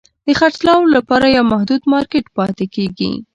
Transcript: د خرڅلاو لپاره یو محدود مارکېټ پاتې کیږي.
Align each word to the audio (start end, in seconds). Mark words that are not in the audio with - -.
د 0.25 0.27
خرڅلاو 0.39 0.81
لپاره 0.95 1.25
یو 1.35 1.43
محدود 1.51 1.81
مارکېټ 1.91 2.25
پاتې 2.37 2.65
کیږي. 2.75 3.11